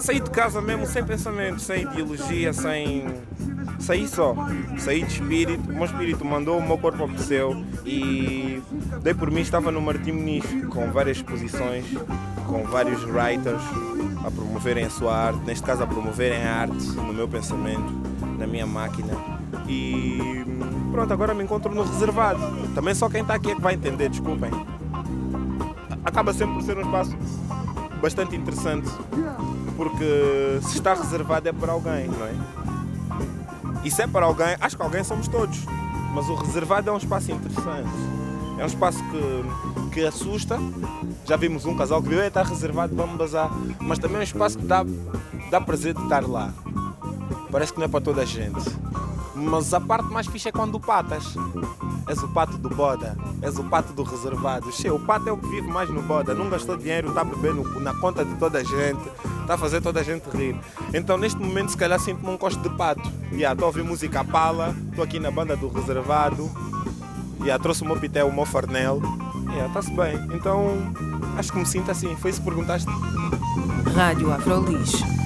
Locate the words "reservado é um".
36.34-36.96